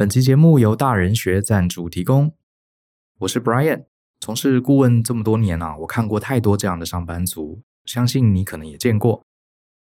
[0.00, 2.32] 本期节目由大人学赞助提供。
[3.18, 3.84] 我是 Brian，
[4.18, 9.22] 从事顾问这么多年啊，我看过太多这样的上班族，相信你可能也见过。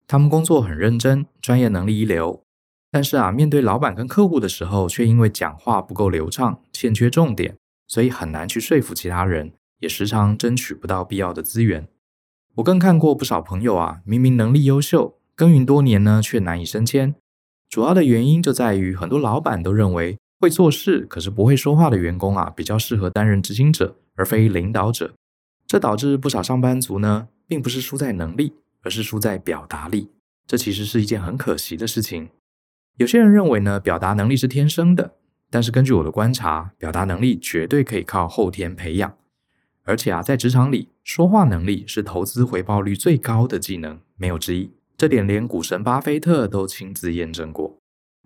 [0.06, 2.44] 他们工作很认真，专业能力一流，
[2.92, 7.56] 但是啊，面对老板跟客户的时候，却因为讲话不够流畅，欠缺重点，
[7.88, 11.88] 所以很难去说服其他人，也时常争取不到必要的资源。
[12.54, 17.16] 我更看过不少朋友啊，明明能力优秀，耕耘多年呢，却难以升迁。
[17.74, 25.12] 主要的原因就在于，很多老板都认为会做事可是不会说话的员工啊，比较适合担任执行者，而非领导者。
[25.66, 28.52] 这导致不少上班族呢，并不是输在能力，
[28.84, 30.08] 而是输在表达力。
[30.46, 32.28] 这其实是一件很可惜的事情。
[32.96, 35.14] 有些人认为呢，表达能力是天生的，
[35.50, 39.16] 但是根据我的观察，表达能力绝对可以靠后天培养。
[39.82, 44.70] 而且啊，在职场里，说话能力是投资回报率最高的技能，没有之一。
[44.96, 47.76] 这点连股神巴菲特都亲自验证过，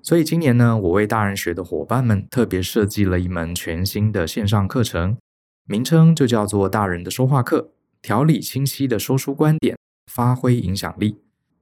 [0.03, 5.17] 所以今年呢，我为大人学的伙伴们特别设计了一门全新的线上课程，
[5.67, 7.71] 名称就叫做“大人的说话课”，
[8.03, 9.79] 条理清晰的说出观点，
[10.13, 11.17] 发挥影响力。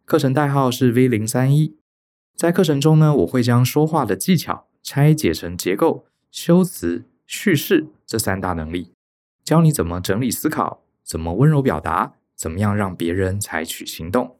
[0.05, 1.77] 课程代号是 V 零三一。
[2.37, 8.93] 在课程中呢，我会将说话的技巧拆解成结构、修辞、叙事这三大能力，
[9.43, 14.37] 教你怎么整理思考，怎么温柔表达，怎么样让别人采取行动。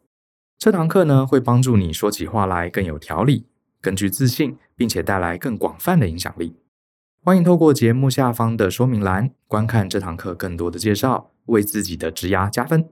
[0.59, 3.45] 这堂课呢，会帮助你说起话来更有条理、
[3.83, 6.57] 更具自信，并且带来更广泛的影响力。
[7.23, 12.89] 欢迎透过节目下方的说明栏观看这堂课更多的介绍，为自己的职涯加分。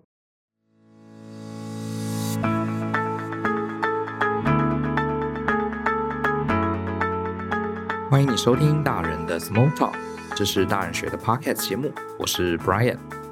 [8.10, 9.94] 欢迎你收听大人的 Small Talk，
[10.36, 13.23] 这是大人学的 Podcast 节目，我是 Brian。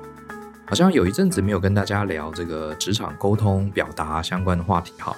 [0.72, 5.14] 好像有一阵子没有跟大家聊这个职场沟通表达相关的话题哈。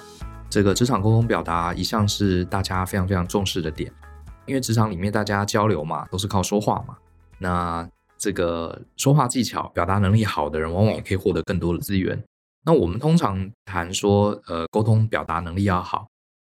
[0.49, 3.89] 这个职场沟通表达一向是大家非常非常重视的点，
[4.47, 6.97] 因为职场里面大家交流嘛，都是靠说话嘛。
[7.39, 12.21] 那这个说话技巧、表达能力好的人，往往也可以获得更多的资源。
[12.65, 16.05] 那我们通常谈说，呃，沟通表达能力要好，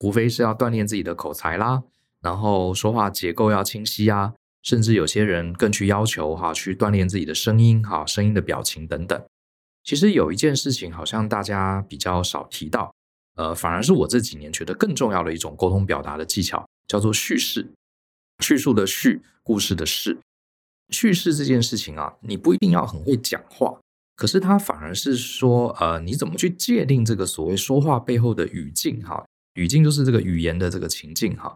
[0.04, 1.82] 无非是要锻炼自己的口才啦，
[2.20, 4.32] 然后说话结构要清晰啊。
[4.62, 9.22] 甚至有些人更去要求哈，去锻炼自己的声音哈，声音的表情等等。
[9.84, 12.94] 其实有一件事情好像大家比较少提到，
[13.34, 17.72] 呃，反而是我这几年觉得更重要的一种沟通表达的技巧，叫做叙事。
[18.38, 20.18] 叙述的叙，故事的事。
[20.90, 23.80] 叙事这件事情啊，你不一定要很会讲话，
[24.14, 29.24] 可是它反而是说，呃，你怎么去界定这个所谓说话背后的语境哈？
[29.54, 31.54] 语境就是这个语言的这个情境哈。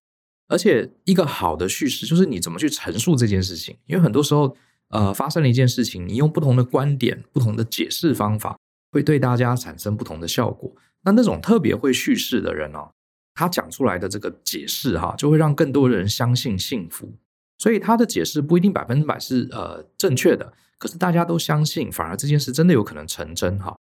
[0.48, 3.76] 而且，一个好的叙事就是你怎么去陈述这件事情。
[3.86, 4.56] 因为很多时候，
[4.90, 8.56] 呃，发生了一件事情，你用不同的观点、不同的解释方法，
[8.92, 10.72] 会对大家产生不同的效果。
[11.02, 12.90] 那那种特别会叙事的人哦，
[13.34, 17.12] 他讲出来的这个解释哈，就会让更多人相信、幸福。
[17.58, 23.76] 所以他的解释不一定百分之百是呃正确的，可是大家都相信，反而这件事真的有可能成真哈。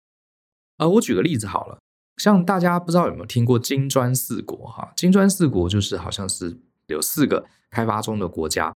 [0.78, 1.78] 呃，我举个例子好了。
[2.20, 4.92] 像大家不知道有没有听过金砖四国哈？
[4.94, 6.58] 金砖四国就是好像是
[6.88, 8.74] 有四个开发中的国家，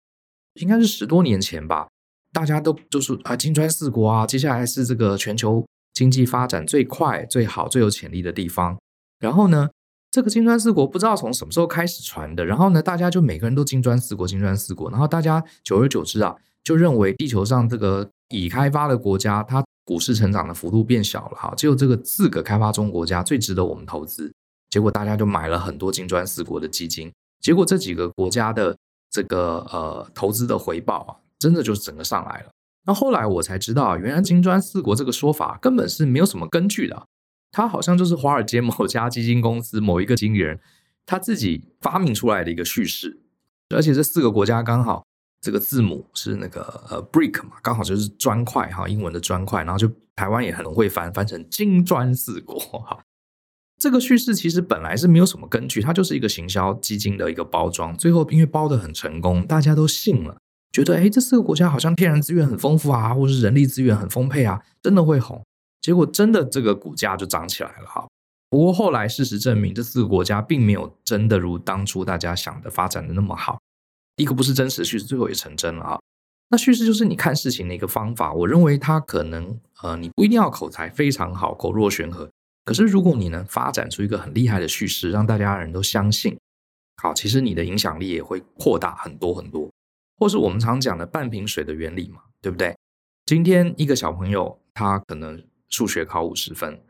[0.60, 1.88] 应该是十多年前吧。
[2.32, 8.78] 大家都就是啊，金砖四国啊，接下来是这个全球经济发展最快、最好、最有潜力的地方。
[9.18, 9.68] 然后呢，
[10.12, 24.32] 这个金砖四国不知道从什么时候开始传的，然后呢，大家就每个人都金砖四国、金砖四国，然后大家久而久之啊，就认为地球上这个已开发的国家，它股市成长的幅度变小了哈，只有这个四个开发中国家最值得我们投资。
[24.70, 28.76] 结果大家就买了很多金砖四国的基金，结果这几个国家的
[29.10, 32.50] 这个呃投资的回报啊，真的就是整个上来了。
[32.86, 37.06] 那后来我才知道，原来金砖四国这个说法根本是没有什么根据的，
[37.50, 40.58] 它好像就是华尔街某家基金公司某一个经理人
[41.04, 43.20] 他自己发明出来的一个叙事，
[43.74, 45.04] 而且这四个国家刚好。
[45.42, 52.98] 这个字母是那个呃 brick 嘛，刚好就是砖块哈，英文的砖块，然后就台湾也很会翻，翻成金砖四国哈。
[53.76, 57.96] 这个叙事其实本来是没有什么根据，它就是一个行销基金的一个包装。
[57.96, 60.38] 最后因为包得很成功，大家都信了，
[60.70, 65.42] 觉得哎，这四个国家好像天然资源很丰富啊，或是人力资源很丰沛啊，真的会红。
[65.80, 68.06] 结果真的这个股价就涨起来了哈。
[68.48, 73.58] 不过后来事实证明，这四个国家并没有真的如当初大家想的发展的那么好。
[74.16, 76.00] 一个不是真实的叙事，最后也成真了啊。
[76.48, 78.32] 那叙事就是你看事情的一个方法。
[78.32, 82.28] 我认为它可能呃，你不一定要口才非常好，口若悬河。
[82.64, 86.38] 可是如果你能发展出一个很厉害的叙事，让大家人都相信，
[87.02, 89.70] 好，其实你的影响力也会扩大很多很多。
[90.18, 92.76] 或是我们常讲的半瓶水的原理嘛，对不对？
[93.26, 96.80] 今天一个小朋友他可能数学考五十分，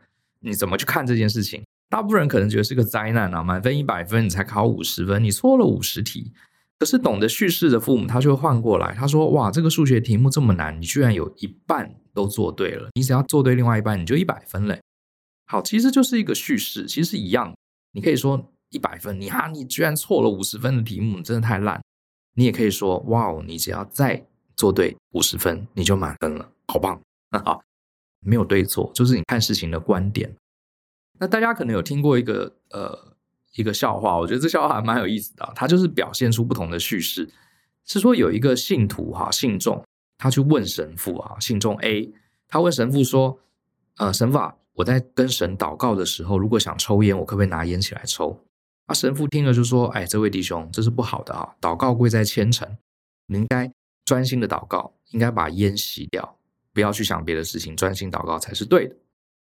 [0.41, 1.63] 你怎么去看这件事情？
[1.89, 6.33] 大部分人可能觉得是个灾难啊，满分一百分你才考五十分，你错了五十题。
[6.79, 14.81] 可是懂得叙事的父母，他就会换过来，他说：“哇，这个数学题目这么难，你居然有一半都做对了，你只要做对另外一半，你就一百分嘞。”
[15.47, 17.53] 好，其实就是一个叙事，其实一样。
[17.93, 21.81] 你可以说一百分，你哈，你居然错了五十分的题目，你真的太烂。
[22.35, 24.25] 你也可以说：“哇哦，你只要再
[24.57, 26.99] 做对五十分，你就满分了，好棒！”
[27.45, 27.63] 好，
[28.19, 30.35] 没有对错，就是你看事情的观点。
[31.19, 33.12] 那大家可能有听过一个呃。
[33.55, 35.51] 一个笑话，我觉得这笑话还蛮有意思的。
[35.55, 37.29] 他就是表现出不同的叙事，
[37.85, 39.83] 是说有一个信徒哈，信众，
[40.17, 42.11] 他去问神父啊，信众 A，
[42.47, 43.39] 他问神父说
[43.97, 48.39] ：“呃，神父啊，我在跟神祷告的时候，如果想抽烟，我可不可以拿烟起来抽？”
[48.87, 52.77] 啊，神父听了就说：“哎，这位弟兄，这是不好的啊，祷告贵在虔诚，
[53.27, 53.71] 你应该
[54.03, 56.37] 专心的祷告，应该把烟熄掉，
[56.73, 58.95] 不要去想别的事情，专心祷告才是对的。”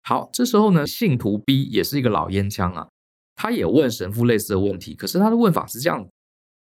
[0.05, 2.89] 好，这时候呢，信徒 B 也是一个老烟枪啊。
[3.37, 6.09] 他也问神父类似的问题，可是他的问法是这样：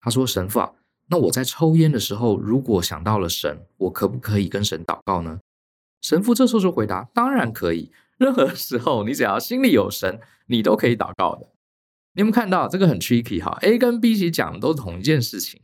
[0.00, 0.72] 他说：“神父啊，
[1.08, 5.40] 那我在抽烟的时候，如果想到了神，我可不可以跟神祷告呢？”
[6.02, 11.48] 神父这时候就回答：“当然可以，任何时候你只要心里有神，你都可以祷告的。”
[12.14, 15.60] 你有没有看到这个很 tricky 哈？A 跟 B 其实讲的都是同一件事情，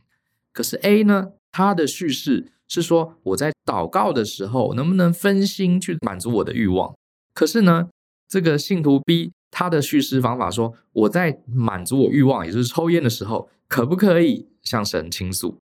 [0.51, 6.95] 可是 A 呢，他的叙事是说我在祷告的时候能不能分心去满足我的欲望，
[7.33, 7.89] 可是呢，
[8.27, 9.31] 这个信徒 B。
[9.55, 15.59] 他的叙事方法说：“我在满足我欲望，也就是抽烟的时候，可不可以向神倾诉？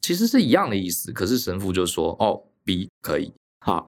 [0.00, 1.12] 其实是一样的意思。
[1.12, 3.32] 可是神父就说：‘哦，B 可以。’
[3.64, 3.86] 好，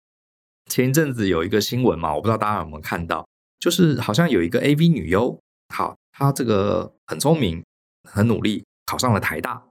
[0.70, 3.26] 前一阵子有一个新闻嘛，我不知道大家有没有看到，
[3.58, 5.37] 就是好像有一个 AV 女优，
[5.75, 7.64] 好，她这个很聪明，
[8.08, 9.64] 很努力，考上了台大。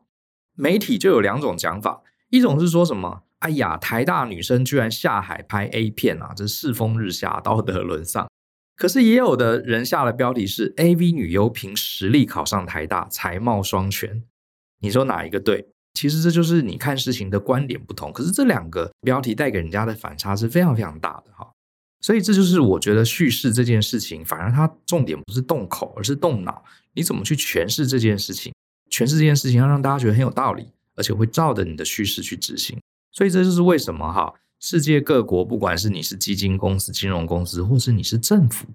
[0.58, 3.24] 媒体就有两种讲法，一种是说什么？
[3.40, 8.28] 哎呀，台大女生居然下海拍 A 片啊，这世风日下，道德沦丧。”
[8.76, 14.24] 可是也有的人下了标题是 “AV 女优凭实力考上台大，才貌双全”，
[14.82, 15.68] 你说哪一个对？
[15.94, 18.12] 其实这就是你看事情的观点不同。
[18.12, 21.50] 可是这两个标题带给人家的反差是非常非常大的哈。
[22.02, 26.64] 所以这就是我觉得叙事这件事情，反而它重点不是动口，而是动脑。
[26.94, 28.54] 你怎么去诠释这件事情？
[28.92, 32.78] 诠释这件事情要让大家觉得很有道理，而且会照着你的叙事去执行。
[33.14, 34.34] 所以这就是为什么哈。
[34.68, 38.66] 世界各国，不管是你是基金公司、金融公司，或是你是政府，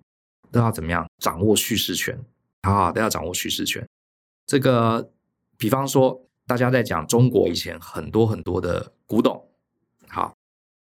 [0.53, 2.17] 都要怎么样掌握叙事权？
[2.61, 3.85] 啊，都要掌握叙事权。
[4.47, 5.11] 这个，
[5.59, 9.45] 比方说，大家在讲中国以前很多很多的古董，
[10.07, 10.33] 好，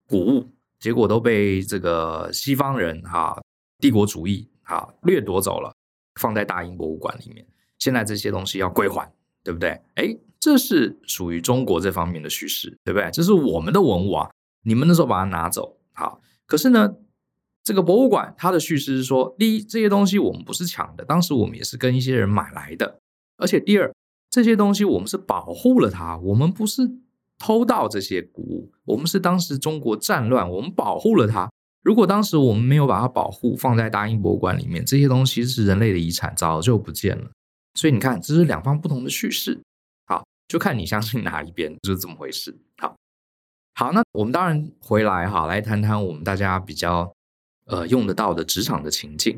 [0.08, 0.50] 古物，
[0.80, 3.40] 结果都被这个西方人哈
[3.78, 5.72] 帝国主义哈掠夺走了，
[6.20, 7.46] 放在大英博物馆里面。
[7.78, 9.08] 现在这些东西要归还，
[9.44, 9.80] 对不对？
[9.98, 13.08] 诶，这是属于中国这方面的叙事，对不对？
[13.12, 14.32] 这是我们的文物啊。
[14.66, 16.96] 你们那时候把它拿走，好，可是呢，
[17.64, 23.00] 这个博物馆它的叙事是说，第一，这些东西我们不是抢的，当时我们也是跟一些人买来的，
[23.38, 23.94] 而且第二，
[24.30, 26.92] 这些东西我们是保护了它，我们不是
[27.38, 31.50] 偷盗这些古物，我们是当时中国战乱，我们保护了它。
[31.84, 37.30] 如果当时我们没有把它保护，放在大英博物馆里面，这些东西是人类的遗产，早就不见了。
[37.76, 39.62] 所以你看，这是两方不同的叙事，
[40.08, 42.96] 好，就看你相信哪一边，就是这么回事，好。
[43.78, 47.14] 好，那我们当然回来哈，来谈谈我们大家比较
[47.66, 49.38] 呃用得到的职场的情境。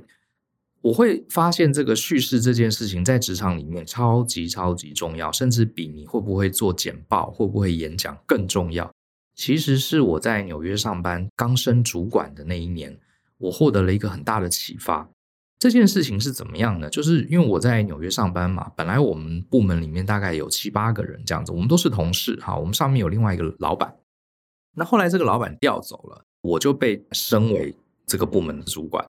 [0.81, 8.87] 我会发现这个叙事这件事情在职场里面超级超级重要，甚至比你会不会做简报、会不会演讲更重要。
[9.35, 12.95] 其实是我在纽约上班刚升主管的那一年，
[13.39, 15.09] 我获得了一个很大的启发。
[15.57, 16.87] 这件事情是怎么样呢？
[16.91, 23.91] 就是因为我在纽约上班嘛，本来我们部门里面大概有七八个人这样子，我们都是同事哈，我们上面有另外一个老板。
[24.77, 29.03] 那后来这个老板调走了，我就被升为这个部门的主管。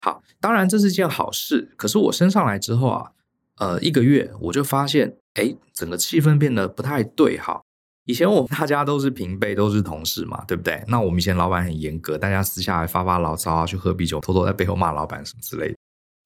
[0.00, 1.74] 好，当然这是件好事。
[1.76, 3.12] 可是我升上来之后啊，
[3.58, 7.38] 呃，一个月我就发现，哎，整个气氛变得不太对。
[7.38, 7.60] 哈，
[8.06, 10.82] 以前我们大家都是平辈，都是同事嘛，对不对？
[10.88, 15.76] 那我们以前老板很严格，大家私下来发发牢骚啊，去喝啤酒，偷偷在背后骂老板什么之类的。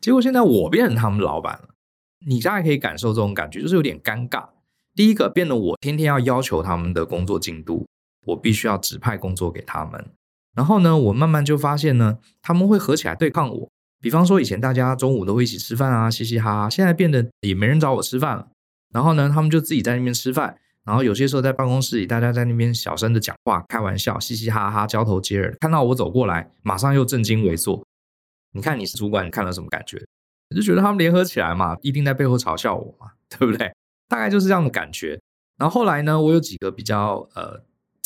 [0.01, 1.71] 结果现在我变成他们老板了，
[2.25, 4.51] 你大概可以感受这种感觉，就是有点尴尬。
[4.95, 7.85] 第一个变得我天天要要求他们的工作进度。
[8.26, 10.04] 我必须要指派工作给他们，
[10.54, 13.69] 然后呢，我慢慢就发现呢，他们会合起来对抗我。
[14.00, 18.49] 比方说，以前大家中午都会一起吃饭啊，嘻嘻哈哈，现在变得也没人找我吃饭了。
[18.93, 25.57] 然后呢，他们就自己在那边吃饭，然后有些时候在办公室里，大家在那边小声的讲话、开玩笑，嘻嘻哈哈，交头接耳。
[25.61, 27.83] 看到我走过来，马上又正襟危坐。
[28.52, 30.04] 你看你是主管，你看了什么感觉？
[30.50, 33.73] 你就觉得他们联合起来嘛，一定在背后嘲笑我嘛， 对不对？
[34.09, 35.19] 大概就是这样的感觉。
[35.57, 37.64] 然后后来呢，我有几个比较呃。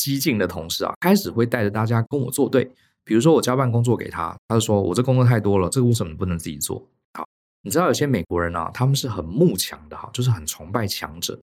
[0.08, 2.70] 激进的同事啊，开始会带着大家跟我作对。
[3.04, 6.86] 比如说，我交办工作给他，他就说我这工作太多了，这个为什么不能自己做？
[7.14, 7.26] 好，
[7.62, 11.38] 你知道有些美国人啊，他们是很慕强的哈，就是很崇拜强者。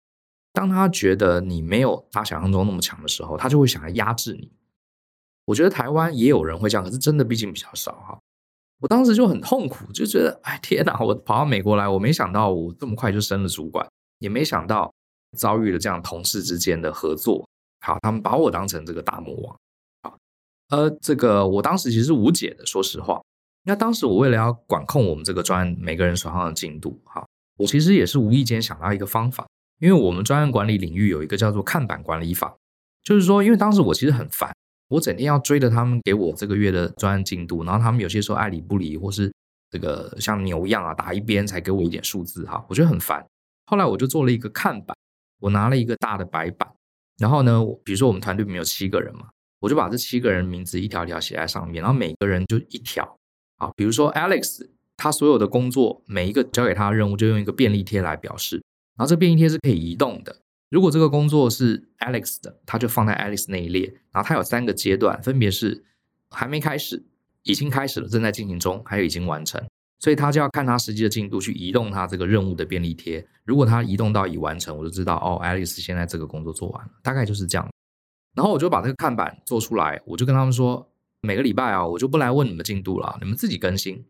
[0.54, 4.52] 当他觉得你没有他想象中那么强的时候，他就会想要压制你。
[5.46, 8.20] 我觉得台湾也有人会这样，可是真的毕竟比较少哈。
[8.82, 13.88] 我当时就很痛苦，就觉得哎天哪，我跑到美国来，我没想到我这么快就升了主管，
[14.20, 14.94] 也没想到
[15.36, 17.48] 遭遇了这样同事之间的合作。
[17.86, 19.56] 好，他们把我当成这个大魔王。
[20.02, 20.18] 好，
[20.70, 23.22] 呃，这个我当时其实是无解的，说实话。
[23.64, 27.26] 那当时我为了要管控我们这个专案每个人手上的进度，哈，
[27.58, 29.48] 我其实也是无意间想到一个方法，
[29.80, 32.56] 因为我们专案管理领域有一个叫做看板管理法，
[33.04, 34.52] 就是说，因为当时我其实很烦，
[34.90, 39.32] 我整天要追着他们给我这个月的专案进度，然后他们有些时候爱理不理，或是
[39.72, 43.26] 这个像牛一样啊打一边才给我一点数字，哈，我觉得很烦。
[43.66, 44.96] 后来我就做了一个看板，
[45.40, 46.72] 我拿了一个大的白板，
[47.18, 49.28] 然后呢，比如说我们团队里面有七个人嘛，
[49.60, 53.18] 我就把这七个人名字一条一条写在上面，然后每个人就一条。
[53.58, 54.68] 啊，比如说 Alex，
[54.98, 58.58] 他所有的工作每一个交给他的任务就用一个便利贴来表示，
[58.98, 60.36] 然后这便利贴是可以移动的。
[60.70, 63.86] 如果这个工作是 Alex 的，他就放在 Alex 那一列。
[64.12, 65.86] 然后他有三个阶段，分别是
[66.30, 67.06] 还没开始、
[67.44, 69.64] 已经开始了、正在进行中，还有已经完成。
[70.06, 73.28] 所以他就要看他实际的进度去移动他这个任务的便利贴。
[73.44, 77.68] 如果他移动到已完成，我就知道哦，Alex 现在这个工作做完了，大概就是这样。
[78.36, 80.88] 然后我就把这个看板做出来，我就跟他们说。
[81.22, 84.06] 每个礼拜啊，我就不来问你们进度了，你们自己更新。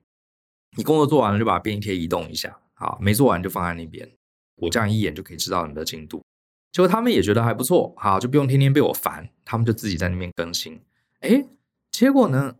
[0.75, 4.11] 你工作做完了就把便利贴移动一下，好，没做完就放在那边，
[4.57, 6.21] 我这样一眼就可以知道你们的进度。
[6.73, 10.77] 结果他们也觉得还不错，好，就不用天天被我烦，他们就自己在那边更新。
[11.21, 11.45] 哎，
[11.89, 12.57] 结果呢，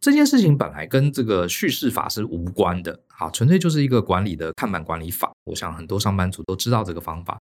[0.00, 5.32] 这件事情本来跟这个叙事法是无关的，好，纯粹就是一个管理的看板管理法。
[5.44, 7.38] 我想很多上班族都知道这个方法。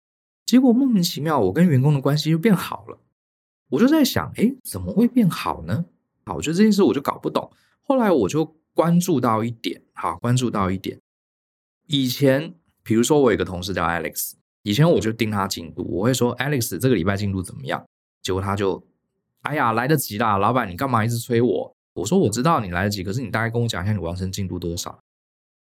[0.46, 2.98] 结果莫名其妙，我跟员工的关系就变好了。
[3.68, 5.84] 我就在想，哎，怎么会变好呢？
[6.25, 7.50] 好，我觉得这件事我就搞不懂。
[7.82, 10.98] 后来我就关注到一点，好，关注到一点。
[11.88, 14.32] 以前，比如说我有个同事叫 Alex，
[14.62, 17.84] 以前我就盯他进度，我会说 Alex 这个礼拜进度怎么样？
[18.22, 18.82] 结果他就，
[19.42, 21.75] 哎呀，来得及啦，老板你干嘛一直催我？
[21.96, 24.98] 我说我知道你来得及，可是你大概跟我讲一下你完成进度多少？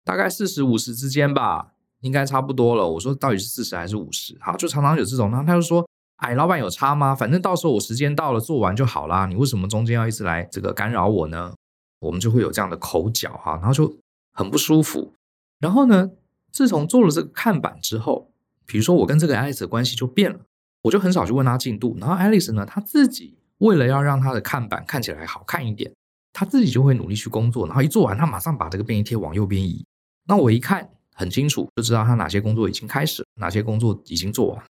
[0.04, 2.86] 大概四十五十之间吧，应该差不多了。
[2.86, 4.36] 我说到底是四十还是五十？
[4.40, 5.84] 好，就常常有这种，然后他就说。
[6.18, 7.12] 哎，老板有差吗？
[7.14, 9.26] 反正到时候我时间到了做完就好啦。
[9.26, 11.52] 你为什么中间要一直来这个干扰我呢？
[11.98, 13.98] 我们就会有这样的口角哈，然后就
[14.32, 15.12] 很不舒服。
[15.58, 16.12] 然后呢，
[16.52, 18.30] 自从做了这个看板之后，
[18.64, 20.38] 比如说我跟这个 Alex 的关系就变了，
[20.82, 21.96] 我就很少去问他进度。
[22.00, 25.92] 然后 Alex 呢，他自己为了要让他的看板看起来好看一点，
[26.34, 27.66] 他自己就会努力去工作。
[27.66, 29.82] 然后一做完，他马上把这个便利贴往右边移。
[30.26, 34.62] 那我一看很清楚，就知道他哪些工作已经开始，哪些工作已经做完。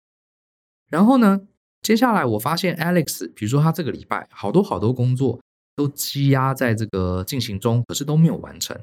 [0.91, 1.41] 然后呢，
[1.83, 5.41] 接下来我发现 Alex，比如说他这个礼拜好多好多工作
[5.75, 8.79] 都积压在这个进行中，可是都没有完成。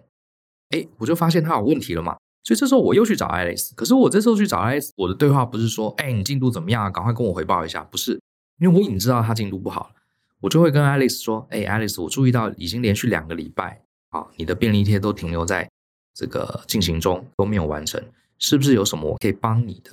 [0.71, 2.17] 哎，我就发现他有问题了嘛。
[2.43, 6.89] 所以这时候我又去找 Alex，可是我这时候去找 Alex，我的对话不是说，哎，你进度怎么样啊？
[6.89, 7.83] 赶快跟我回报一下。
[7.83, 8.19] 不是，
[8.59, 10.00] 因为我已经知道他进度不好了，
[10.41, 15.69] 我就会跟 Alice 说，哎，Alice，我注意到已经连续两个礼拜啊，你的便利贴都停留在
[16.13, 18.03] 这个进行中，都没有完成，
[18.38, 19.91] 是不是有什么我可以帮你的？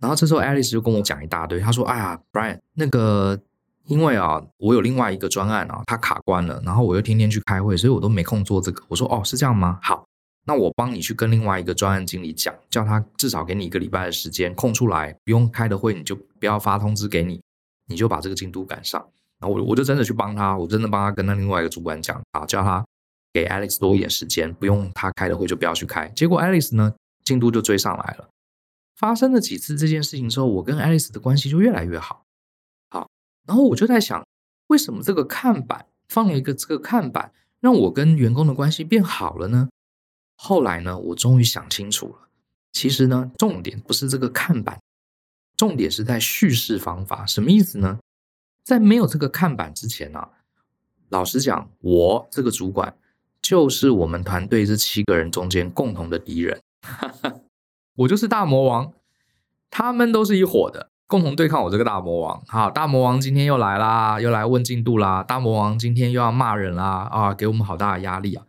[0.00, 1.58] 然后这时候，Alice 就跟我讲一大堆。
[1.58, 3.40] 她说：“哎呀，Brian，那个
[3.86, 9.80] 因为啊，我有另外一个专案啊，它卡关了，然后我又天天去开会，所以我都没空做这个。”我说：“哦，是这样吗？
[9.82, 10.06] 好，
[10.44, 17.40] 那我帮你去跟另外一个专案经理讲，叫他至少给你一个礼拜的时间空出来，不用开的会，你就不要发通知给你，
[17.86, 19.04] 你就把这个进度赶上。”
[19.40, 22.84] 然后我我就真的去帮他，我真的帮他跟那另外一个主管讲啊，叫他
[23.32, 26.08] 给 Alex 多一点时间，不用他开的会就不要去开。
[26.08, 28.28] 结果 Alex 呢，进度就追上来了。
[28.96, 32.24] 发生了几次这件事情之后，我跟 Alice 的关系就越来越好。
[32.90, 33.08] 好，
[33.46, 34.26] 然后我就在想，
[34.66, 39.68] 为什么这个看板放了一个这个看板，让我跟员工的关系变好了呢？
[40.34, 42.28] 后来呢，我终于想清楚了。
[42.72, 44.80] 其实呢，重点不是这个看板，
[45.56, 47.24] 重点是在叙事方法。
[47.24, 48.00] 什么意思呢？
[48.68, 50.28] 在没有这个看板之前啊，
[51.08, 52.94] 老实讲，我这个主管
[53.40, 56.60] 就是我们团队这七个人中间共同的敌人。
[57.96, 58.92] 我就是大魔王，
[59.70, 62.42] 他们都是一伙的，共同对抗我这个大魔王。
[62.46, 65.22] 好，大魔王今天又来啦，又来问进度啦。
[65.22, 68.44] 大魔王今天又要骂人啦，啊，给我们好大的压力啊。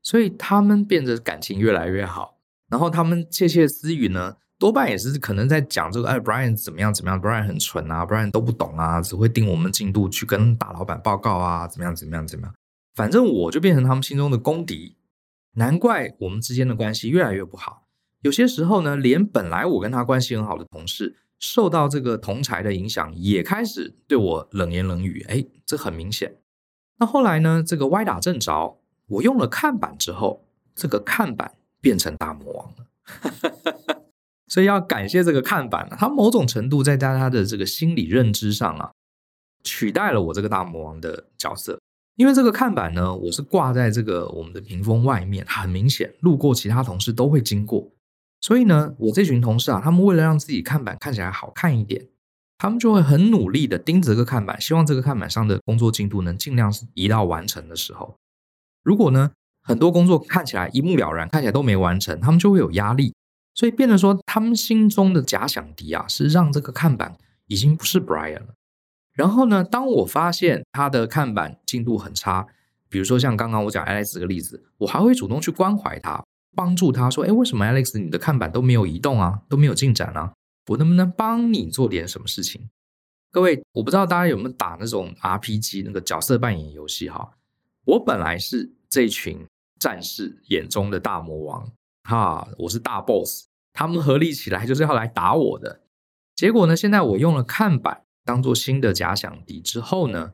[0.00, 2.38] 所以他们变得感情越来越好。
[2.68, 12.54] 然后他们窃窃私语呢，多半也是可能在讲这个，哎，Brian 怎么样怎么样，Brian 很蠢啊，Brian 都不懂啊，只会盯我们进度去跟大老板报告啊，怎么样怎么样怎么样。
[12.94, 14.96] 反正我就变成他们心中的公敌，
[15.56, 17.82] 难怪我们之间的关系越来越不好。
[18.22, 25.26] 有些时候呢，连本来我跟他关系很好的同事，受到这个同才的影响，也开始对我冷言冷语。
[25.28, 26.36] 哎，这很明显。
[26.96, 28.78] 那后来呢，这个歪打正着，
[29.08, 31.52] 我用了看板之后，这个看板
[31.82, 33.93] 变成大魔王了。
[34.54, 38.92] 所以要感谢这个看板，它某种程度在大家的这个心理认知上啊，
[39.64, 41.80] 取代了我这个大魔王的角色。
[42.14, 47.90] 因为这个看板呢，我是挂在这个我们的屏风外面，很明显，路过其他同事都会经过。
[48.40, 52.06] 所以呢，我这群同事啊，他们为了让自己看板看起来好看一点，
[52.56, 58.14] 他们就会很努力的盯着这个看板，希望这个看板上的工作进度能尽量是移到完成的时候。
[58.84, 59.32] 如果呢，
[59.64, 63.12] 很多工作看起来一目了然，看起来都没完成，他们就会有压力。
[63.54, 68.54] 所以变得说，他们心中的假想敌啊，是让这个看板已经不是 Brian 了。
[69.12, 72.46] 然后呢，当我发现他的看板进度很差，
[72.88, 76.22] 比如说像刚刚我讲 Alex 这个例子，我还会主动去关怀他。
[76.56, 80.32] 帮助他说：“哎，为什么 Alex 你的看板都没有移动啊，都没有进展啊？
[80.68, 82.68] 我能不能帮你做点什么事情？”
[83.32, 87.36] 各位，我不知道大家有没有打那种 RPG 那个角色扮演游戏哈？
[87.84, 89.44] 我本来是这群
[89.80, 91.68] 战士眼中的大魔王
[92.04, 95.80] 哈，我是大 boss，他们合力起来就是要来打我的。
[96.34, 100.32] 结果呢，现在我用了看板当做新的假想敌之后呢，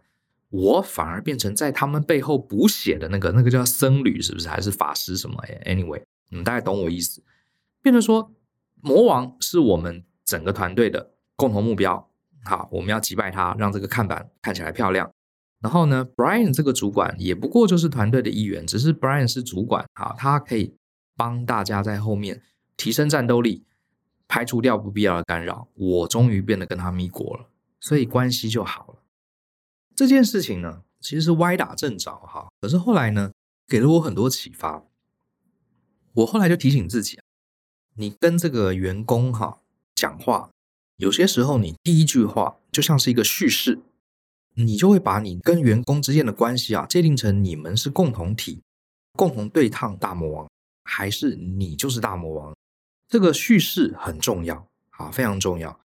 [0.50, 4.48] 我反而变成在他们背后补血的那个，那个叫僧侣是不是？
[4.48, 6.02] 还是法师什么？Anyway。
[6.32, 7.24] 你们大概懂我意思，
[7.82, 8.30] 变成说
[8.80, 12.08] 魔王是我们整个团队的共同目标，
[12.44, 15.10] 好，我们要击败他，让这个看板看起来漂亮。
[15.60, 20.72] 然后呢，Brian 这个主管也不过就是团队的一员，只是 Brian 是主管，好，他可以
[21.20, 22.42] 帮大家在后面
[22.78, 23.66] 提升战斗力，
[24.26, 25.68] 排除掉不必要的干扰。
[25.74, 29.02] 我终于变得跟他咪国了，所以关系就好了。
[29.94, 33.32] 这件事情呢，其实是歪打正着哈，可是后来呢，
[33.68, 34.82] 给了我很多启发。
[36.14, 37.20] 我后来就提醒自己，
[37.96, 39.60] 你跟这个员工哈
[39.94, 40.48] 讲话，
[40.96, 43.82] 有些时候你第一句话就像是一个叙事，
[44.54, 48.62] 你就会把你跟员工之间的关系啊界定成你们是共同体，
[49.12, 50.50] 共同对抗大魔王，
[50.90, 52.56] 还是你就是大魔王？
[53.08, 55.80] 这个叙事很重要啊，非常重要。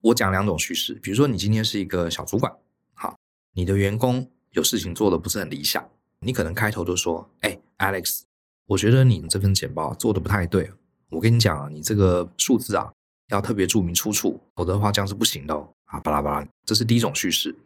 [0.00, 2.52] 我讲两种叙事，比如说你今天是一个小主管，
[2.92, 3.16] 好，
[3.52, 8.22] 你的员工有事情做得不是很理想，你可能开头就说：“哎，Alex。”
[8.66, 10.72] 我觉得你这份简报做的不太对，
[11.10, 12.92] 我跟你讲啊，你这个数字啊
[13.28, 15.72] 要特别注明出处，否则的话这样是不行的哦。
[15.84, 17.56] 啊，巴拉巴拉，这是第一种叙事。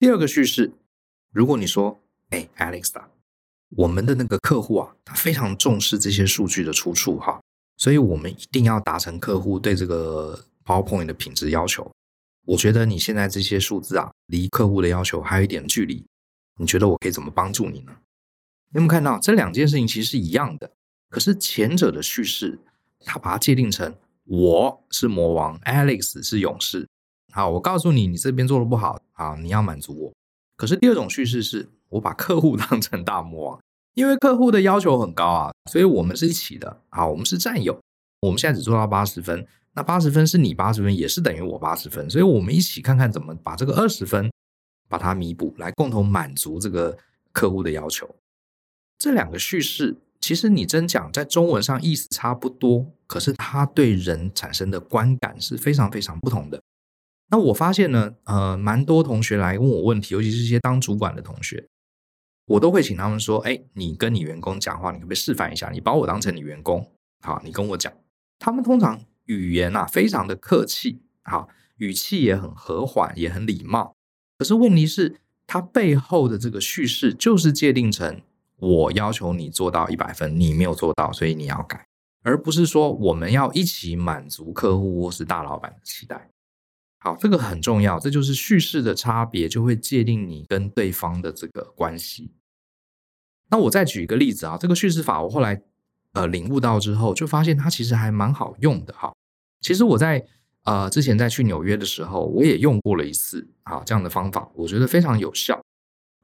[0.00, 0.72] 第二个叙事，
[1.30, 3.08] 如果你说，哎，Alex 啊，
[3.76, 7.40] 我们的那个客户啊，他非常重视这些数据的出处哈，
[7.76, 11.90] 所以我们一定要达成客户对这个 PowerPoint 的品质要求。
[12.46, 16.04] 我觉得你现在这些数字啊，离客户的要求还有一点距离，
[16.58, 17.92] 你觉得我可以怎么帮助你呢？
[18.72, 20.70] 你有没有看到这两件事情其实是一样的？
[21.08, 22.58] 可是前者的叙事，
[23.00, 26.86] 他把它界定成我是魔王，Alex 是勇士。
[27.32, 30.12] 好，我告诉你，你这边做的不好，啊，你要满足我。
[30.56, 33.60] 可是第二种叙事是我把客户 当成大魔王，
[33.94, 36.80] 因为客户的要求很高啊，所以我们是一起的。
[36.90, 37.80] 啊，我们是战友。
[38.20, 44.30] 我们现在只做到八十分，那八十分是你八十分，也是等于我八十分，所以我们一起看看怎么把这个二十分
[44.88, 46.96] 把它弥补，来共同满足这个
[47.32, 48.08] 客户的要求。
[48.98, 56.62] 这两个叙事，其实你真讲在中文上意思差不多，可是它对人产生的观感是非常非常不同的。
[57.28, 61.66] 那我发现呢，呃，蛮多同学来问我问题，尤其是一些当主管的同学，
[62.46, 65.70] 我都会请他们说：“哎，你跟你员工讲话，你可不可以示范一下？
[65.70, 67.92] 你把我当成你员工，好，你跟我讲。”
[68.38, 73.94] 他们通常语言啊非常的客气，好，语气也很和缓，也很礼貌。
[74.38, 78.20] 可是问题是，它背后的这个叙事就是界定成。
[78.56, 81.86] 我要求你做到一百分，你没有做到，所以你要改，
[82.22, 86.30] 而不是说我们要一起满足客户或是大老板的期待。
[87.04, 92.32] 好，这个很重要，这就是叙事的差别，就会界定你跟对方的这个关系。
[93.50, 95.62] 那我再举一个例子啊，这个叙事法我后来
[96.14, 99.12] 呃领悟到之后，就发现它其实还蛮好用的哈。
[99.60, 100.26] 其实我在
[100.62, 105.62] 呃之前在去纽约的时候，我也用过了一次啊这样的方法，我觉得非常有效。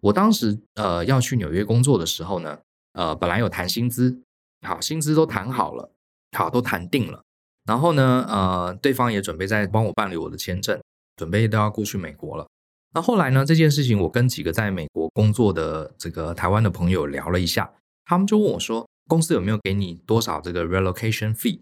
[0.00, 2.58] 我当时呃要去纽约工作的时候呢，
[2.94, 4.22] 呃本来有谈薪资，
[4.66, 5.92] 好，薪资都谈好了，
[6.32, 7.22] 好，都谈定了，
[7.64, 10.80] 然后呢呃对方也准备在帮我办理我的签证，
[11.16, 12.46] 准备都要过去美国了。
[12.92, 17.72] 那后来呢这件事情我跟几个在美国工作的这个台湾的朋友聊了一下，
[18.04, 21.60] 他们就问我说，公司有没有给你多少这个 relocation fee？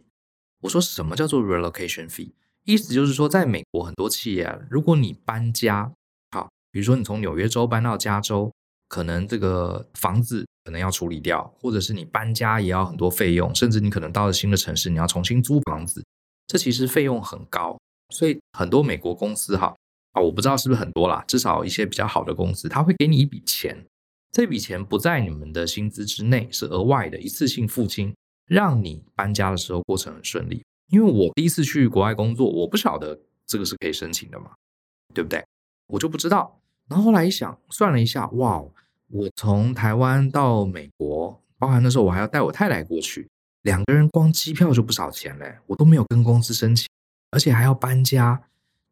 [0.63, 2.33] 我说什么叫做 relocation fee？
[2.65, 5.93] 意思就是说在美国很多企业，如果你搬家。
[6.31, 8.53] 好比如说，你从纽约州搬到加州，
[8.89, 16.05] 可能这个房子可能要处理掉，或者是你搬家也要很多费用，甚至你可能到了新的城市，你要重新租房子，
[16.47, 17.79] 这其实费用很高。
[18.15, 19.77] 所以很多美国公司哈
[20.13, 23.85] 啊，我不知道是不是很多啦，至少一些比较好的公司，他会给你一笔钱，
[24.33, 28.15] 这笔钱不在你们的薪资之内，是额外的一次性付清，
[28.47, 30.63] 让你搬家的时候过程很顺利。
[30.91, 34.53] 因为我第一次去国外工作，我不晓得这个是可以申请的嘛，
[35.13, 35.45] 对不对？
[35.89, 36.59] 我就不知道。
[36.89, 38.65] 然后后来一想，算了一下，哇，
[39.11, 43.27] 我从台湾到美国，包含那时候我还要带我太太过去，
[43.63, 46.87] 两个人光机票就不少钱嘞，我都没有跟公司申请，
[47.31, 48.43] 而且还要搬家，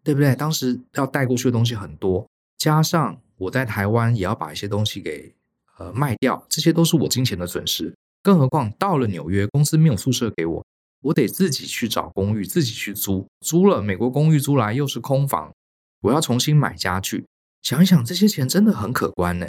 [0.03, 0.35] 对不对？
[0.35, 2.27] 当时要带过去的东西很多，
[2.57, 5.35] 加上我在台湾也要把一些东西给
[5.77, 7.95] 呃卖掉，这些都是我金钱的损失。
[8.23, 10.65] 更何况到了纽约，公司没有宿舍给我，
[11.03, 15.53] 我得自己去找公寓，自己去租，租了美国公寓租来又是空房，
[16.01, 17.27] 我要重新买家具。
[17.63, 19.47] 想一想，这些钱真的很可观呢。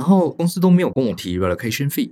[0.00, 2.10] 然后公司都没有跟我提 relocation fee。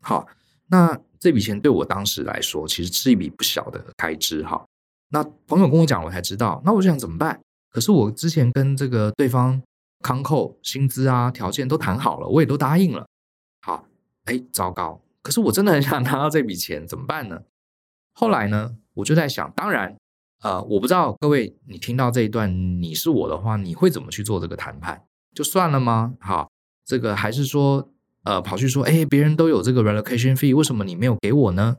[0.00, 0.26] 好，
[0.68, 4.42] 那这笔钱对我当时来说，其实是一笔不小的开支。
[4.42, 4.64] 哈，
[5.10, 6.62] 那朋友跟我讲，我才知道。
[6.64, 7.38] 那我就想怎么办？
[7.70, 9.62] 可是我之前跟这个对方
[10.00, 13.06] 康扣薪资啊，条件都谈好了，我也都答应了。
[13.60, 13.84] 好，
[14.24, 15.02] 哎，糟糕！
[15.20, 17.42] 可是我真的很想拿到这笔钱，怎么办呢？
[18.14, 19.94] 后来呢，我就在想，当然。
[20.42, 25.02] 呃，我不知道各位，你听到这一段，你是我的话，你会怎么去做这个谈判？
[25.34, 26.14] 就算了吗？
[26.20, 26.50] 好，
[26.86, 27.90] 这个还是说，
[28.22, 31.76] 呃，跑去说，哎，别人都有这个 relocation fee，为什么你没有给我呢？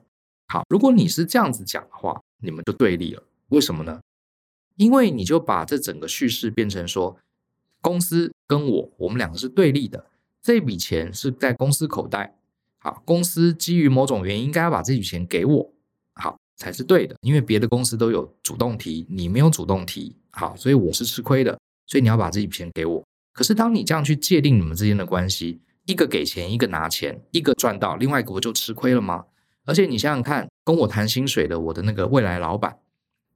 [0.47, 3.23] 好，如果你是这样子讲的话，你们就对立了。
[3.47, 4.01] 为什么呢？
[4.75, 7.17] 因为你就把这整个叙事变成说，
[7.81, 10.05] 公司跟我，我们两个是对立的，
[10.43, 12.37] 这笔钱是在公司口袋。
[12.77, 15.73] 好，公司基于某种原因，应该要把这笔钱给我。
[16.13, 16.37] 好。
[16.59, 23.05] 才是对的，因为别的公司都有主动提，你没有主动提，好，所以我是吃亏的，所以你要把这笔钱给我。
[23.37, 29.25] 可是当你这样去界定你们之间的关系，一个给钱，一个拿钱，一个赚到，另外一个不就吃亏了吗？
[29.65, 32.79] 而且你想想看，跟我谈薪水的我的那个未来老板，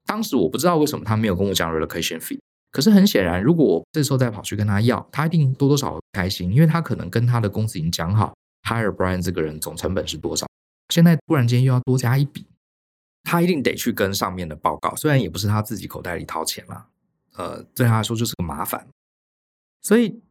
[0.07, 2.39] 当时我不知道为什么他没有跟我讲 relocation fee，
[2.71, 8.33] 可是很显然，如果我这时候再跑去跟他要，他一定多多少少开心，因为他可能跟他的公司已经讲好
[8.67, 10.47] ，hire Brian 这个人总成本是多少，
[10.89, 12.47] 现在突然间又要多加一笔。
[13.23, 16.87] 他一定得去跟上面的报告，虽然也不是他自己口袋里掏钱啦，
[17.35, 18.87] 呃，对他来说就是个麻烦。
[19.81, 20.21] 所以，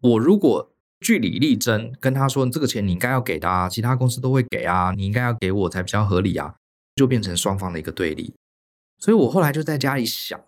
[0.00, 6.56] 我如果据理力争，跟他说这个钱你应该要给的啊，其他公司都会给啊，你应该要给我才比较合理啊，
[6.94, 8.34] 就变成双方的一个对立。
[8.98, 10.38] 所以我后来就在家里想，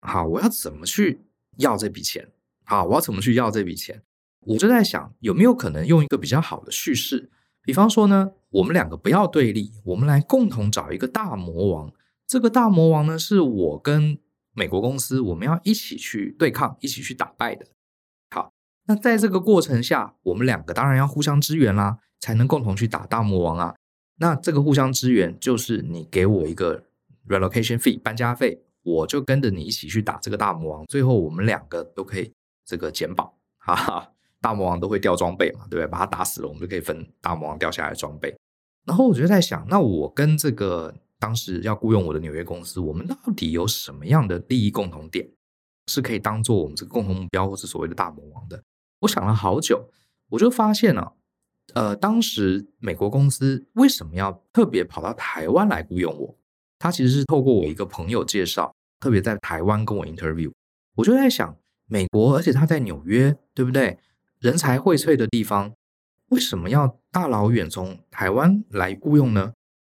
[0.00, 1.22] 好，我要怎么去
[1.56, 2.28] 要这笔钱？
[2.64, 4.02] 好，我要怎么去要这笔钱？
[4.40, 7.30] 我就在想，有没有可能用一个比较好的叙事？
[7.62, 11.92] 比方说呢，我们两个不要对立，我们来共同找一个大魔王。
[12.26, 14.18] 这个大魔王呢，是我跟
[14.52, 17.66] 美国公司，我们要一起去对抗，一起去打败的。
[18.86, 23.74] 那在这个过程下，我们两个当然要互相支援啦，才能共同去打大魔王啊。
[24.18, 26.84] 那这个互相支援，就是你给我一个
[27.28, 32.32] relocation fee 搬家费，我就跟着你一起去打这个大魔王，最后我们两个都可以
[32.64, 34.12] 这个捡宝，哈哈。
[34.38, 35.86] 大魔王都会掉装备嘛，对不对？
[35.88, 38.36] 把他打死了，我们就可以分大魔王掉下来的装备。
[38.84, 45.26] 然后我就在想，那我跟这个当时要雇佣我的纽约公司，我们到底有什么样的利益共同点，
[45.88, 48.62] 是可以当做我们这个共同目标，或是所谓的大魔王的？
[49.00, 49.90] 我想了好久，
[50.30, 51.14] 我就发现了，
[51.74, 56.36] 呃，当时美国公司为什么要特别跑到台湾来雇佣我？
[56.78, 60.50] 他其实是透过我一个朋友介绍，特别在台湾跟我 interview。
[60.94, 61.56] 我就在想，
[61.86, 63.98] 美国，而且他在纽约，对不对？
[64.38, 65.74] 人才荟萃的地方，
[66.28, 69.52] 为什么要大老远从台湾来雇佣呢？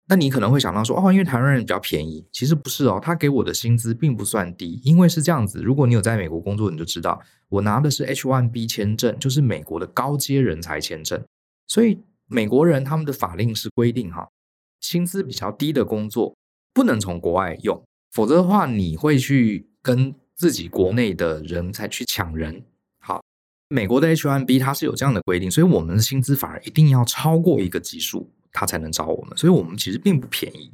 [0.08, 2.24] 那你可能会想到说，哦，因为台湾人比较便宜。
[2.30, 5.60] 其实不是哦，他给我的薪资并不算低，因为是这样子。
[5.60, 11.24] 如果你有在美国工作，你就知道，我拿的是 H-1B 签证，就是美国的高阶人才签证。
[11.66, 14.28] 所以美国人他们的法令是规定哈，
[14.80, 16.36] 薪资比较低的工作
[16.72, 22.62] 不能从国外用，否则的话你会去跟自己国内的人才去抢人。
[23.00, 23.20] 好
[23.68, 29.36] 美国的 H1B 它是有这样的规定，所以我们的薪资反而一定要超过一个级数，他才能找我们。
[29.36, 30.72] 所以我们其实并不便宜。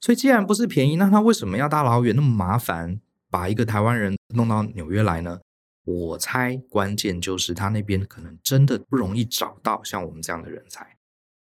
[0.00, 5.40] 所以既然不是便宜，那他为什么要大老远那么麻烦把一个台湾人弄到纽约来呢？
[5.86, 10.96] 我猜关键就是他那边可能真的不容易找到像我们这样的人才。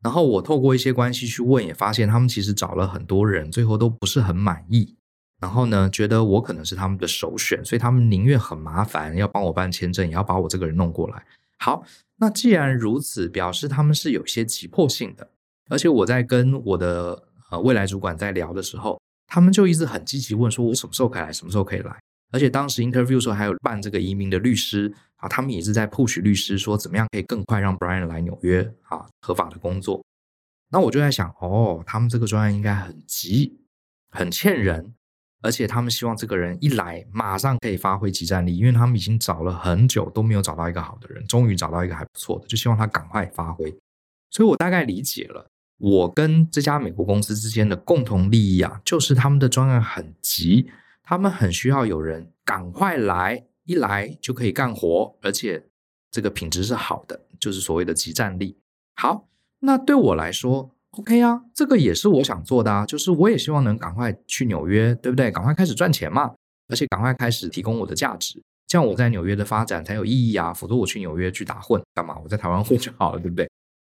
[0.04, 4.96] 然后我透过一些关系去问，也发现他们其实找了很多人，最后都不是很满意。
[5.42, 11.26] 然后呢，觉得我可能是他们的首选，所以他们宁愿很麻烦，要帮我办签证，也要把我这个人弄过来。
[11.64, 11.86] 好，
[12.18, 15.30] 那既然如此，表示他们是有些急迫性的。
[15.70, 21.98] 而且我在跟我的呃未来主管在聊的时候，他们就一直很积极问说，我什么时候可以来，什么时候可以来。
[22.34, 30.04] 而且当时 interview 时候还有办这个移民的律师啊，他们也是在 push 律师说，怎么样可以更快让 Brian 来纽约啊，合法的工作。
[30.70, 33.62] 那我就在想，哦，他们这个专案应该很急，
[34.12, 34.94] 很欠人。
[35.44, 43.70] 而且他们希望这个人一来，马上可以发挥即战力，因为他们已经找了很久都没有找到一个好的人，终于找到一个还不错的，就希望他赶快发挥。
[44.32, 45.46] 所以我大概理解了
[45.78, 50.72] 我跟这家美国公司之间的共同利益啊，就是他们的专案很急，
[51.04, 55.68] 他们很需要有人赶快来，一来就可以干活，而且
[56.10, 58.58] 这个品质是好的，就是所谓的即战力。
[58.96, 59.28] 好，
[59.60, 65.30] 那对我来说，OK 啊，这个也是我想做的啊，就是我也希望能赶快去纽约，对不对？
[65.30, 66.34] 赶快开始赚钱嘛，
[66.68, 72.18] 而且赶快开始提供我的价值，这样我在纽约的发展才有意义啊，否则我去纽约去打混干嘛？
[72.24, 73.50] 我在台湾混就好了，对不对？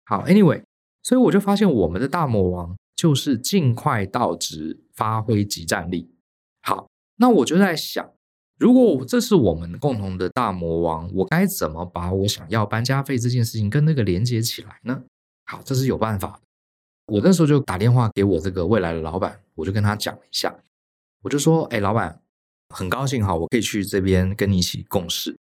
[0.05, 0.63] 好，Anyway。
[1.07, 6.11] 所以我就发现，我们的大魔王就是尽快到职，发挥即战力。
[6.63, 8.11] 好，那我就在想，
[8.59, 15.03] 如果我这是我们共同的大魔王，我该怎么把我想要搬家费这件事情跟那个连接起来呢？
[15.45, 16.41] 好，这是有办法。
[17.07, 20.55] 我那时候就打电话给我这个未来的老板，我就跟他讲了一下，
[21.23, 22.23] 我就说：“哎，老板，
[22.71, 25.37] 很高兴哈，我可以去这边跟你一起共事。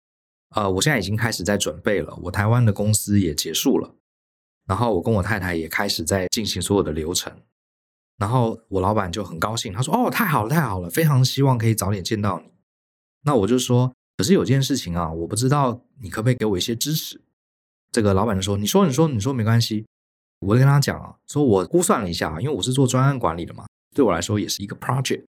[0.56, 3.96] 呃，我现在已经开始在准备了，我台湾的公司也结束了。”
[4.68, 7.32] 然后我跟我太太也开始在进行所有的流程，
[8.18, 12.52] 然后我老板就很高兴，他说：“哦，太好了，太好了，非常希望可以早点见到你。”
[13.24, 17.22] 那我就说：“可是有件事情啊，我不知道你可不可以给我一些支持。”
[17.92, 19.86] 这个老板就说：“你说，你说，你说没关系。”
[20.42, 25.24] 我就跟他讲啊，说我估算了一下，因为我是做专案管理的嘛，对我来说也是一个 project。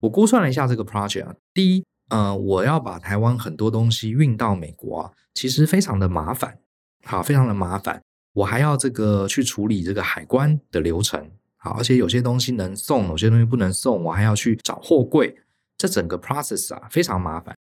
[0.00, 6.58] 我估算了一下这个 project 啊，第一，呃，我要把台湾很多东西运到美国啊，其实非常的麻烦，
[7.04, 8.02] 好，非常的麻烦。
[8.34, 15.36] 我还要这个去处理这个海关的流程，好，而且有些东西能送，有些东西不能送，我还要去找货柜，
[15.76, 17.56] 这整个 process 啊非常麻烦。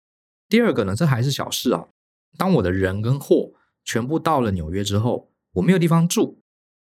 [0.48, 1.86] 第二个呢，这还是小事啊。
[2.36, 3.52] 当我的人跟货
[3.84, 6.38] 全部到了纽约之后，我没有地方住，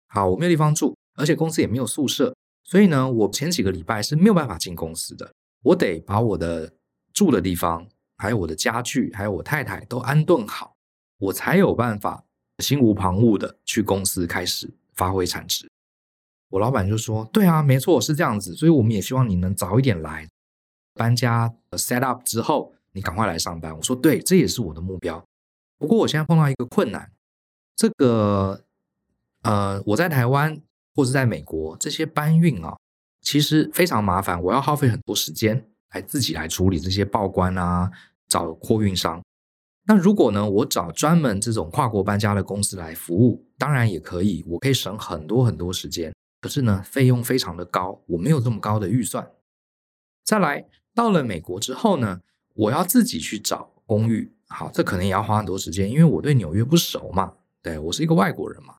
[0.07, 6.73] 好，我没有地方住，而且公司也没有宿舍，所以呢，我前几个礼拜是没有办法进公司的，我得把我的
[7.13, 7.87] 住的地方，
[8.17, 10.75] 还有我的家具，还有我太太都安顿好，
[11.19, 12.23] 我才有办法。
[12.59, 15.69] 心无旁骛的去公司开始发挥产值，
[16.47, 18.55] 我老板就说：“对啊，没错，是这样子。
[18.55, 20.25] 所以我们也希望你能早一点来，
[20.93, 25.21] 搬家 set up 之后，你赶快来上班。”我说：“对，这也是我的目标。
[25.77, 27.11] 不过我现在碰到一个困难，
[27.75, 28.63] 这个
[29.45, 30.59] 呃，我在台湾
[30.95, 32.75] 或是在美国这些搬运啊，
[33.21, 37.91] 其实非常麻烦，我要耗费很多时间来自己来处理这些报关啊，
[38.27, 39.21] 找货运商。”
[39.87, 46.11] 那如果呢，我找专门这种跨国搬家的公司来服务，当然也可以，我可以省很多很多时间。
[46.41, 49.31] 可是呢，费用非常的高，我没有这么高的预算。
[50.23, 52.21] 再来，到了美国之后呢，
[52.55, 58.75] 我要自己去找公寓，好，这可能也要花很多时间，因为我对纽约不熟嘛，对，我是一个外国人嘛。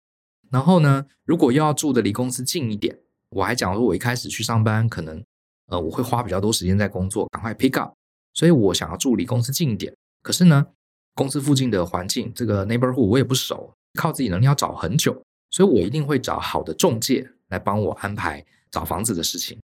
[0.50, 2.98] 然后呢，如果又要住的离公司近一点，
[3.30, 5.22] 我还讲说，我一开始去上班，可能
[5.66, 7.92] 呃我会花比较多时间在工作，赶快 pick up，
[8.34, 9.94] 所以我想要住离公司近一点。
[10.22, 10.66] 可是呢，
[11.14, 19.58] 公司附近的环境，这个 neighborhood 我也不熟，靠自己能力要找很久，所以我一定会找好的中介来帮我安排找房子的事情，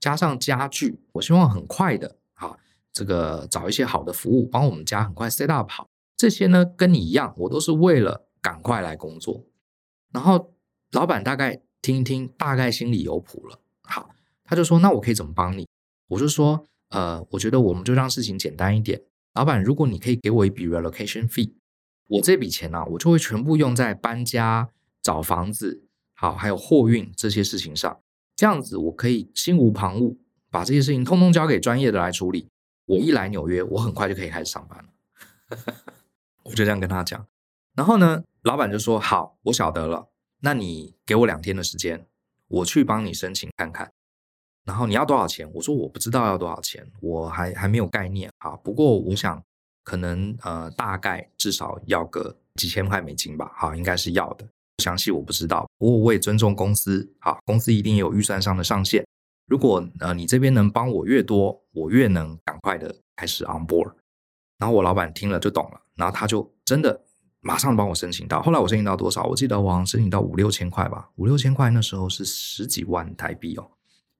[0.00, 2.56] 加上家具，我希望很快的，啊，
[2.92, 5.86] 这个找一些好的服务，帮我们家很快 set up 好。
[6.16, 9.44] 这些呢，跟你一样，我都是为了赶快来工作。
[10.14, 10.54] 然后
[10.92, 14.08] 老板大概听一听，大概心里有谱了，好，
[14.44, 15.68] 他就说：“那我可以怎么帮你？”
[16.06, 19.02] 我就说：“呃，我觉得我们就让事情简单一点。”
[19.34, 21.52] 老板，如果你可以给我一笔 relocation fee，
[22.06, 24.70] 我这笔钱呢、我就会全部用在搬家、
[25.02, 25.82] 找房子，
[26.14, 27.98] 好，还有货运这些事情上。
[28.36, 30.16] 这样子，我可以心无旁骛，
[30.48, 32.46] 把这些事情通通交给专业的来处理。
[32.86, 35.64] 我一来纽约，我很快就可以开始上班了。
[36.44, 37.26] 我就这样跟他讲。
[37.74, 40.10] 然后呢，老板就说：“好，我晓得了。
[40.40, 42.06] 那你给我两天的时间，
[42.48, 43.90] 我去帮你申请看看。”
[44.64, 45.50] 然后你要多少钱？
[45.54, 48.50] 我说我不知道要多少钱，我还还没有概念啊。
[48.56, 49.42] 不过我想
[49.82, 53.50] 可能呃大概至少要个几千块美金吧。
[53.56, 54.46] 好，应该是要的。
[54.82, 55.66] 详细我不知道。
[55.78, 59.02] 不过我也尊重公司，好，公司一定有预算上的上限。
[59.46, 63.94] 如果呃你这边能帮我越多，我越能赶快的开始 on board。
[64.58, 67.04] 然后我老板听了就懂了，然后他就真的
[67.44, 68.42] 马上帮我申请到。
[68.42, 69.24] 后来我申请到多少？
[69.24, 73.70] 我记得我好像申请到五六千块吧，五六千块那时候是十几万台币哦。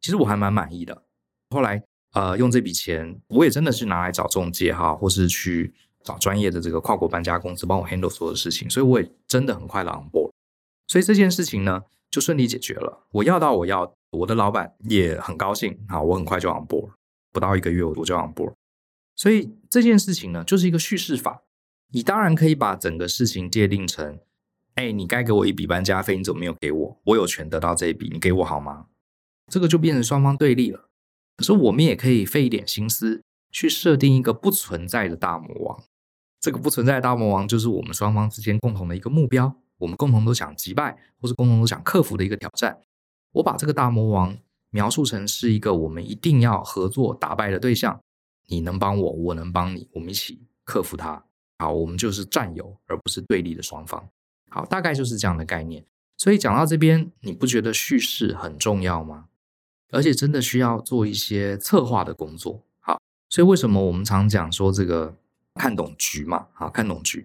[0.03, 1.03] 其实我还蛮满意的。
[1.49, 1.83] 后来，
[2.13, 10.31] 呃，用这笔钱，我也真的是拿来找中介哈，或是去找专业的这个跨国搬家公司帮我 handle 所有的事情，所以我也真的很快的 on board。
[10.87, 13.07] 所以这件事情呢，就顺利解决了。
[13.11, 16.91] 我要到我要，我的老板也很高兴，好，我很快就 on board，
[17.33, 18.53] 不到一个月我就 on board。
[19.17, 21.41] 所以这件事情呢，就是一个叙事法。
[21.95, 24.19] 你当然可以把整个事情界定成，
[24.75, 27.01] 哎，你该给我一笔搬家费，你怎么没有给我？
[27.05, 28.87] 我有权得到这一笔，你给我好吗？
[29.47, 30.89] 这个就变成双方对立了。
[31.37, 35.85] 可是我们也可以费一点心思去设定一个不存在的大魔王。
[36.41, 39.55] 这个不存在的大魔王就是我们双方之间共同的一个目标。
[39.79, 42.81] 我们共同都想击败，或是共同都想克服的一个挑战。
[43.35, 44.37] 我把这个大魔王
[44.71, 48.01] 描述成是一个我们一定要合作打败的对象。
[48.49, 51.25] 你能帮我，我能帮你，我们一起克服它。
[51.59, 54.09] 好，我们就是战友，而不是对立的双方。
[54.51, 55.85] 好，大概就是这样的概念。
[56.17, 59.27] 所以讲到这边，你不觉得叙事很重要吗？
[59.91, 62.63] 而且真的需要做一些策划的工作。
[62.81, 65.17] 好，所以为什么我们常讲说这个
[65.55, 66.47] 看懂局嘛？
[66.53, 67.25] 好，看懂局。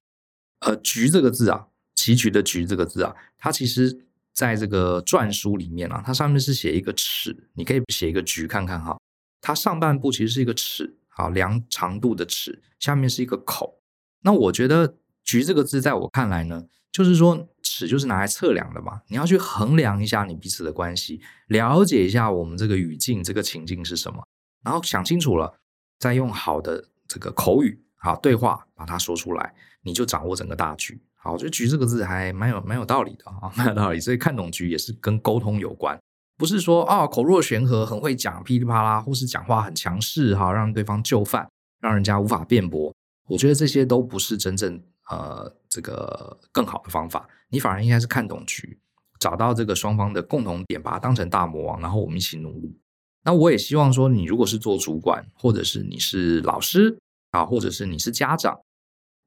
[0.59, 8.97] 呃，局这个字啊，棋局的局这个字啊，它其实在这个篆书里面啊，它上面是写一个尺，你可以写一个局看看哈。
[9.41, 13.78] 它上半部其实是一个尺，好，量长度的尺，下面是一个口。
[14.21, 19.01] 那我觉得“局”这个字，在我看来呢，就是说尺就是拿来测量的嘛。
[19.07, 24.23] 你要去衡量一下你彼此的关系，了解一下我们这个语境、这个情境是什么，
[24.63, 25.53] 然后想清楚了，
[25.99, 29.53] 再用好的这个口语、好对话把它说出来，
[29.83, 31.01] 你就掌握整个大局。
[31.15, 33.99] 好，我觉得“局”这个字还蛮有蛮有道理的啊， 蛮有道理。
[33.99, 35.97] 所以看懂局也是跟沟通有关，
[36.37, 41.49] 不是说啊、口若悬河、很会讲噼里啪啦，或是讲话很强势哈，让对方就范，
[41.81, 42.93] 让人家无法辩驳。
[43.29, 48.79] 我觉得这些都不是真正呃这个更好的方法，你反而应该是看懂局，
[49.19, 52.77] 找到这个双方的共同点，把它当成大魔王，然后我们一起努力。
[53.23, 56.97] 那我也希望说，你如果是做主管，或者是你是老师
[57.31, 58.59] 啊，或者是你是家长，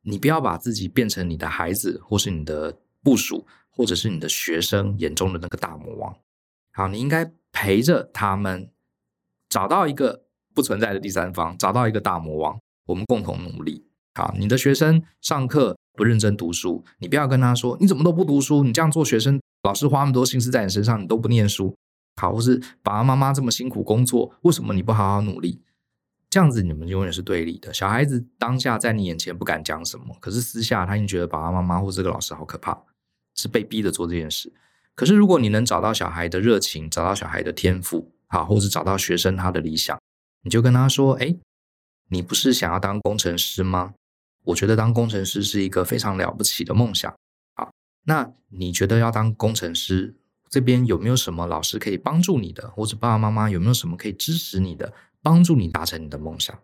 [0.03, 6.17] 你不要把自己变成你的孩子，或是你的部属，或者是你的学生眼中的那个大魔王。
[6.73, 8.71] 好，你应该陪着他们
[9.49, 13.87] 找到一个不存在的第三方，找到一个大魔王，我们共同努力。
[14.15, 18.63] 好，你的学生上课不认真读书，你不要跟他说，你怎么都不读书？
[18.63, 21.75] 你这样做学生，老师花那么多心思在你身上，你都不念书。
[22.21, 25.63] 好，或是爸爸妈妈这么辛苦工作，为什么你不好好努力？
[26.29, 27.73] 这样子你们永远是对立的。
[27.73, 32.79] 小孩子当下在你眼前不敢讲什么，可是私下他已经觉得爸爸妈妈或这个老师好可怕，
[33.35, 34.53] 是被逼着做这件事。
[34.95, 39.99] 可是如果你能找到小孩的热情，找到小孩的天赋，好，或是找到学生他的理想，
[40.43, 41.35] 你就跟他说，哎，
[42.11, 43.95] 你不是想要当工程师吗？
[44.45, 47.13] 我觉得当工程师是一个非常了不起的梦想。
[47.55, 47.71] 好，
[48.05, 50.15] 那你觉得要当工程师，
[50.49, 56.59] 这边有没有什么老师可以帮助你的，或者爸爸妈妈有没有什么可以支持你的，帮助你达成你的梦想，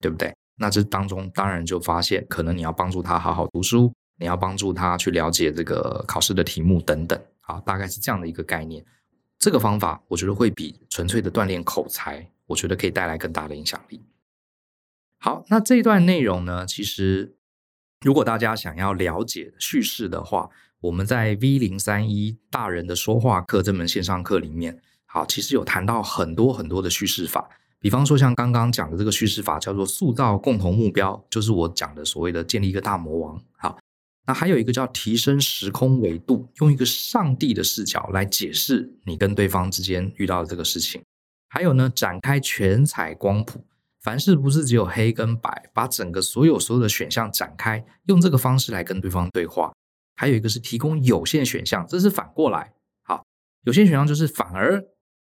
[0.00, 0.34] 对不对？
[0.58, 7.20] 那这当中当然就发现，可能你要帮助他好好读书，你要帮助他去了解这个考试的题目等等。
[7.40, 8.84] 好，大概是这样的一个概念。
[9.38, 14.02] 这个方法我觉得会比纯粹的锻炼口才，我觉得可以带来更大的影响力。
[15.18, 17.34] 好，那这一段内容呢，其实
[18.00, 20.50] 如果大家想要了解叙事的话，
[20.80, 27.48] 我们在 V 零三一大人的说话课这门线上课里面，好，其实有谈到很多很多的叙事法。
[27.78, 33.42] 比方说，像刚刚讲的这个叙事法叫做塑造共同目标，就是我讲的所谓的建立一个大魔王。
[33.56, 33.78] 好，
[34.26, 41.02] 那还有一个叫提升时空维度，用一个上帝的视角来解释你跟对方之间遇到的这个事情。
[41.48, 43.64] 还有呢，展开全彩光谱。
[44.06, 49.72] 凡事不是只有黑跟白，把整个所有所有的选项展开，用这个方式来跟对方对话。
[50.14, 52.72] 还有一个是提供有限选项，这是反过来。
[53.02, 53.24] 好，
[53.64, 54.80] 有限选项就是反而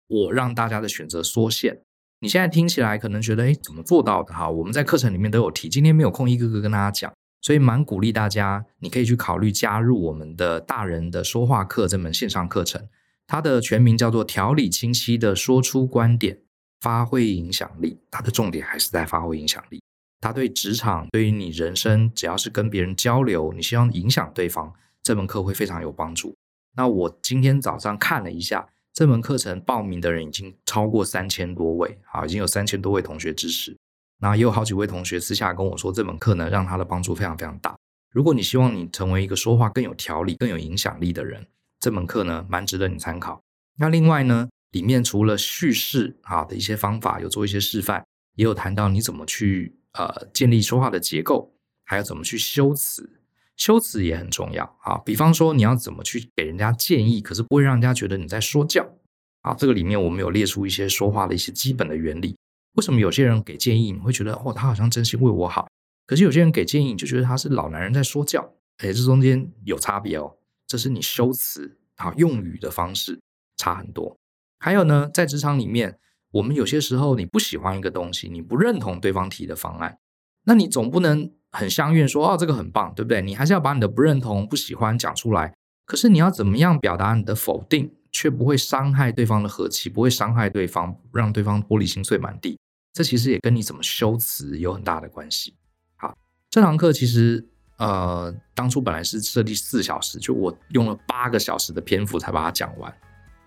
[0.07, 1.83] 我让大家的选择缩限。
[2.21, 4.33] 你现在听起来可能觉得，哎，怎么做到的？
[4.33, 12.87] 哈，我们在课程里面都有提，今天没有空一个个跟大家讲，所以蛮鼓励大家，你可以去考虑加入我们的大人的说话课这门线上课程。
[13.27, 16.39] 它的全名叫做条理清晰的说出观点。
[16.83, 19.81] 发挥影响力，它的重点还是在发挥影响力。
[20.19, 26.35] 它对职场，对于你人生，只要是跟别人交流，你希望影响对方，这门课会非常有帮助。
[26.75, 33.77] 那我今天早上看了一下，这门课程报名的人已经超过三千多位，啊，已经有三千多位同学支持。
[34.19, 37.73] 那也有好几位同学私下跟我说，这门课呢，让他的帮助非常非常大。
[38.11, 41.47] 如果你希望你成为一个说话更有条理、更有影响力的人，
[41.79, 43.41] 这门课呢，蛮值得你参考。
[43.77, 48.03] 那另外呢，里面除了叙事啊的一些方法，有做一些示范，
[48.35, 51.53] 也有谈到你怎么去呃建立说话的结构，
[51.85, 53.21] 还有怎么去修辞，
[53.55, 54.97] 修辞也很重要啊。
[55.05, 58.97] 比方说你要怎么去给人家建议，可是不会让人家觉得你在说教
[59.41, 59.53] 啊。
[59.53, 62.35] 这个里面我们有列出一些说话的一些基本的原理。
[62.73, 65.69] 为什么有些人给建议你会觉得哦，他好像真心为我好，
[66.07, 68.41] 可是有些人给建议你就觉得他是老男人在说教？
[68.77, 70.35] 哎，这中间有差别哦。
[70.65, 73.21] 这是你修辞啊用语的方式
[73.57, 74.17] 差很多。
[74.63, 75.99] 还有呢，在职场里面，
[76.31, 79.97] 我们有些时候你不喜欢一个东西，你不认同对方提的方案，
[80.45, 83.21] 那你总不能很相愿说哦，这个很棒，对不对？
[83.21, 85.53] 你还是要把你的不认同、不喜欢讲出来。
[85.85, 92.57] 可是你要怎么样表达你的否定，却不会伤害对方的和气，不会伤害对方，让对方玻璃心碎满地？
[92.93, 95.53] 这其实也跟你怎么修辞有很大的关系。
[95.97, 96.15] 好，
[96.49, 97.45] 这堂课其实
[97.79, 102.95] 呃，当初本来是设定四小时，就我用了八个小时的篇幅才把它讲完，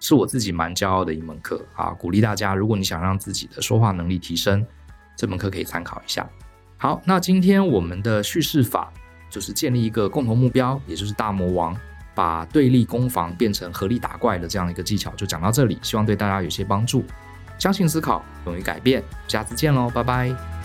[0.01, 1.91] 是我自己蛮骄傲的一门课啊！
[1.91, 4.65] 鼓励大家，如果你想让自己的说话能力提升，
[5.17, 6.29] 这门课可以参考一下。
[6.77, 8.93] 好，那今天我们的叙事法
[9.31, 11.77] 就是建立一个共同目标，也就是大魔王
[12.15, 17.03] 把对立攻防变成合力打怪的这样一个技巧，就讲到这里，希望对大家有些帮助。
[17.59, 20.56] 相信思考，勇于改变，下次见喽，拜拜。